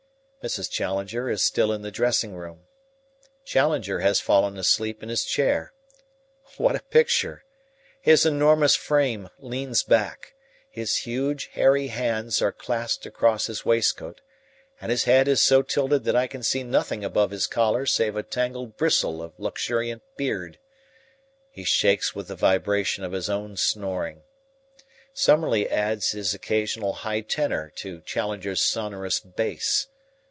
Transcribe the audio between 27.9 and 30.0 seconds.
Challenger's sonorous bass.